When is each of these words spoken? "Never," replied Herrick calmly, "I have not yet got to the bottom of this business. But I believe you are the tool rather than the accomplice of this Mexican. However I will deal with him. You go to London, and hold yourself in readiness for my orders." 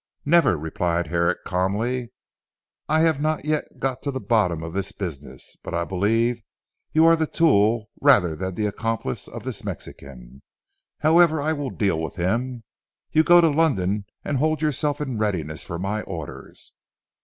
"Never," 0.25 0.57
replied 0.57 1.05
Herrick 1.09 1.43
calmly, 1.45 2.11
"I 2.89 3.01
have 3.01 3.21
not 3.21 3.45
yet 3.45 3.65
got 3.77 4.01
to 4.01 4.09
the 4.09 4.19
bottom 4.19 4.63
of 4.63 4.73
this 4.73 4.91
business. 4.91 5.55
But 5.61 5.75
I 5.75 5.83
believe 5.83 6.41
you 6.91 7.05
are 7.05 7.15
the 7.15 7.27
tool 7.27 7.87
rather 8.01 8.35
than 8.35 8.55
the 8.55 8.65
accomplice 8.65 9.27
of 9.27 9.43
this 9.43 9.63
Mexican. 9.63 10.41
However 11.01 11.39
I 11.39 11.53
will 11.53 11.69
deal 11.69 12.01
with 12.01 12.15
him. 12.15 12.63
You 13.11 13.23
go 13.23 13.41
to 13.41 13.49
London, 13.49 14.05
and 14.25 14.37
hold 14.37 14.59
yourself 14.63 15.01
in 15.01 15.19
readiness 15.19 15.63
for 15.63 15.77
my 15.77 16.01
orders." 16.01 16.73